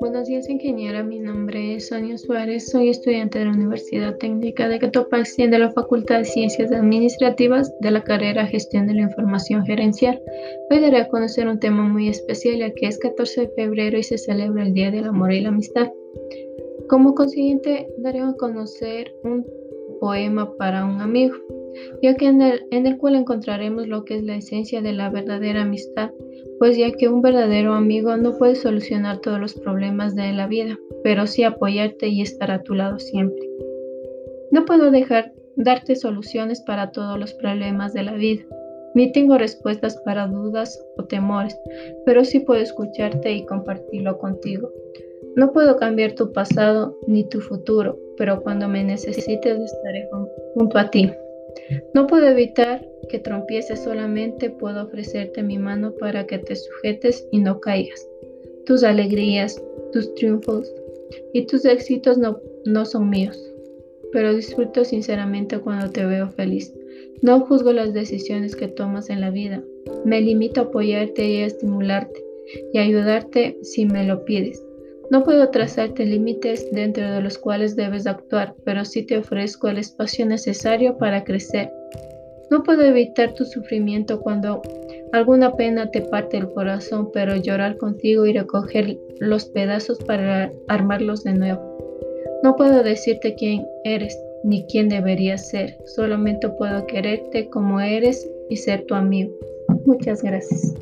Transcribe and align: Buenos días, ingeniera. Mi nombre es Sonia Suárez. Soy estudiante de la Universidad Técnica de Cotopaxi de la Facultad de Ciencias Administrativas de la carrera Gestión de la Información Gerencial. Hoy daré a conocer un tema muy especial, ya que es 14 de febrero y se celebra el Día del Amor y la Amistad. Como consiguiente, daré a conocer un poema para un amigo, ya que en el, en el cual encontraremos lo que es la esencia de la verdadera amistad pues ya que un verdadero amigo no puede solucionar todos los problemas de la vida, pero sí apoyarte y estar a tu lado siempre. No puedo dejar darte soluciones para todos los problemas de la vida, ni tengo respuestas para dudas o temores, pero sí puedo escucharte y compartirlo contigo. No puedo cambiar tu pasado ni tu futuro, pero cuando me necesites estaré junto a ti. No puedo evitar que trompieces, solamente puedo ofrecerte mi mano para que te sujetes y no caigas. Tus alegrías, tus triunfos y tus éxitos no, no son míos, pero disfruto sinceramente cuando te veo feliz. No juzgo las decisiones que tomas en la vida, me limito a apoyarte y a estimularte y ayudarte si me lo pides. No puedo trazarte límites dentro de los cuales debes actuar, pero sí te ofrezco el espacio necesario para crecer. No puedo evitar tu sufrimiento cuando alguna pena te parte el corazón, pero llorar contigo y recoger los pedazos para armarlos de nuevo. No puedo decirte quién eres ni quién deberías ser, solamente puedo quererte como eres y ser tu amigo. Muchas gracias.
Buenos 0.00 0.28
días, 0.28 0.48
ingeniera. 0.48 1.02
Mi 1.02 1.18
nombre 1.18 1.76
es 1.76 1.88
Sonia 1.88 2.18
Suárez. 2.18 2.70
Soy 2.70 2.90
estudiante 2.90 3.38
de 3.38 3.46
la 3.46 3.52
Universidad 3.52 4.16
Técnica 4.18 4.68
de 4.68 4.78
Cotopaxi 4.80 5.46
de 5.46 5.58
la 5.58 5.70
Facultad 5.70 6.18
de 6.18 6.24
Ciencias 6.26 6.70
Administrativas 6.72 7.72
de 7.80 7.90
la 7.90 8.04
carrera 8.04 8.46
Gestión 8.46 8.86
de 8.86 8.94
la 8.94 9.02
Información 9.02 9.64
Gerencial. 9.64 10.20
Hoy 10.70 10.80
daré 10.80 10.98
a 10.98 11.08
conocer 11.08 11.48
un 11.48 11.58
tema 11.58 11.82
muy 11.82 12.08
especial, 12.08 12.58
ya 12.58 12.70
que 12.72 12.86
es 12.86 12.98
14 12.98 13.42
de 13.42 13.48
febrero 13.48 13.98
y 13.98 14.02
se 14.02 14.18
celebra 14.18 14.64
el 14.64 14.74
Día 14.74 14.90
del 14.90 15.04
Amor 15.04 15.32
y 15.32 15.40
la 15.40 15.48
Amistad. 15.48 15.90
Como 16.88 17.14
consiguiente, 17.14 17.88
daré 17.98 18.20
a 18.20 18.34
conocer 18.38 19.14
un 19.22 19.46
poema 20.00 20.54
para 20.56 20.84
un 20.84 21.00
amigo, 21.00 21.36
ya 22.02 22.14
que 22.14 22.26
en 22.26 22.42
el, 22.42 22.66
en 22.70 22.86
el 22.86 22.98
cual 22.98 23.16
encontraremos 23.16 23.86
lo 23.88 24.04
que 24.04 24.16
es 24.16 24.24
la 24.24 24.36
esencia 24.36 24.82
de 24.82 24.92
la 24.92 25.10
verdadera 25.10 25.62
amistad 25.62 26.10
pues 26.58 26.76
ya 26.76 26.90
que 26.92 27.08
un 27.08 27.22
verdadero 27.22 27.74
amigo 27.74 28.16
no 28.16 28.36
puede 28.38 28.54
solucionar 28.54 29.18
todos 29.18 29.40
los 29.40 29.54
problemas 29.54 30.14
de 30.14 30.32
la 30.32 30.46
vida, 30.46 30.78
pero 31.02 31.26
sí 31.26 31.42
apoyarte 31.42 32.08
y 32.08 32.22
estar 32.22 32.50
a 32.50 32.62
tu 32.62 32.74
lado 32.74 32.98
siempre. 32.98 33.48
No 34.50 34.64
puedo 34.64 34.90
dejar 34.90 35.32
darte 35.56 35.96
soluciones 35.96 36.60
para 36.62 36.90
todos 36.90 37.18
los 37.18 37.34
problemas 37.34 37.92
de 37.92 38.04
la 38.04 38.14
vida, 38.14 38.44
ni 38.94 39.10
tengo 39.12 39.36
respuestas 39.36 39.96
para 40.04 40.26
dudas 40.26 40.80
o 40.96 41.04
temores, 41.04 41.58
pero 42.06 42.24
sí 42.24 42.40
puedo 42.40 42.60
escucharte 42.60 43.32
y 43.32 43.44
compartirlo 43.44 44.18
contigo. 44.18 44.72
No 45.36 45.52
puedo 45.52 45.76
cambiar 45.76 46.12
tu 46.12 46.32
pasado 46.32 46.96
ni 47.08 47.28
tu 47.28 47.40
futuro, 47.40 47.98
pero 48.16 48.40
cuando 48.42 48.68
me 48.68 48.84
necesites 48.84 49.58
estaré 49.58 50.08
junto 50.54 50.78
a 50.78 50.88
ti. 50.90 51.10
No 51.94 52.06
puedo 52.06 52.26
evitar 52.26 52.86
que 53.08 53.18
trompieces, 53.18 53.80
solamente 53.80 54.50
puedo 54.50 54.84
ofrecerte 54.84 55.42
mi 55.42 55.58
mano 55.58 55.94
para 55.94 56.26
que 56.26 56.38
te 56.38 56.56
sujetes 56.56 57.26
y 57.30 57.38
no 57.38 57.60
caigas. 57.60 58.06
Tus 58.66 58.82
alegrías, 58.82 59.62
tus 59.92 60.14
triunfos 60.14 60.72
y 61.32 61.46
tus 61.46 61.64
éxitos 61.64 62.18
no, 62.18 62.40
no 62.64 62.84
son 62.84 63.10
míos, 63.10 63.38
pero 64.12 64.34
disfruto 64.34 64.84
sinceramente 64.84 65.58
cuando 65.58 65.90
te 65.90 66.04
veo 66.04 66.30
feliz. 66.30 66.72
No 67.22 67.40
juzgo 67.40 67.72
las 67.72 67.94
decisiones 67.94 68.56
que 68.56 68.68
tomas 68.68 69.10
en 69.10 69.20
la 69.20 69.30
vida, 69.30 69.62
me 70.04 70.20
limito 70.20 70.60
a 70.60 70.64
apoyarte 70.64 71.28
y 71.28 71.36
a 71.42 71.46
estimularte 71.46 72.24
y 72.72 72.78
ayudarte 72.78 73.58
si 73.62 73.86
me 73.86 74.04
lo 74.04 74.24
pides. 74.24 74.62
No 75.14 75.22
puedo 75.22 75.48
trazarte 75.50 76.04
límites 76.04 76.68
dentro 76.72 77.08
de 77.08 77.20
los 77.20 77.38
cuales 77.38 77.76
debes 77.76 78.04
actuar, 78.04 78.52
pero 78.64 78.84
sí 78.84 79.06
te 79.06 79.16
ofrezco 79.16 79.68
el 79.68 79.78
espacio 79.78 80.26
necesario 80.26 80.98
para 80.98 81.22
crecer. 81.22 81.70
No 82.50 82.64
puedo 82.64 82.82
evitar 82.82 83.32
tu 83.34 83.44
sufrimiento 83.44 84.20
cuando 84.20 84.60
alguna 85.12 85.54
pena 85.54 85.88
te 85.88 86.00
parte 86.00 86.38
el 86.38 86.50
corazón, 86.50 87.10
pero 87.12 87.36
llorar 87.36 87.76
contigo 87.76 88.26
y 88.26 88.32
recoger 88.32 88.98
los 89.20 89.44
pedazos 89.44 89.98
para 90.00 90.52
armarlos 90.66 91.22
de 91.22 91.34
nuevo. 91.34 91.62
No 92.42 92.56
puedo 92.56 92.82
decirte 92.82 93.36
quién 93.36 93.64
eres 93.84 94.18
ni 94.42 94.66
quién 94.66 94.88
deberías 94.88 95.48
ser, 95.48 95.78
solamente 95.84 96.48
puedo 96.48 96.88
quererte 96.88 97.48
como 97.50 97.78
eres 97.80 98.28
y 98.50 98.56
ser 98.56 98.84
tu 98.86 98.96
amigo. 98.96 99.32
Muchas 99.86 100.24
gracias. 100.24 100.74